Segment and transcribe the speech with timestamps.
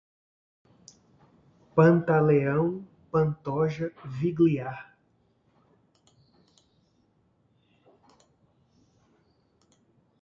[1.75, 4.75] Pantaleão, Pantoja, Vigliar